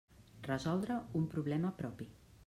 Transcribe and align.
Resoldre 0.45 0.95
un 1.19 1.27
problema 1.33 1.73
propi. 1.83 2.09